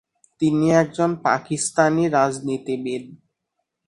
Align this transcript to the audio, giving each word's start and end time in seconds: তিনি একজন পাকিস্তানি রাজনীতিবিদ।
তিনি 0.41 0.65
একজন 0.73 1.09
পাকিস্তানি 1.23 2.03
রাজনীতিবিদ। 2.09 3.03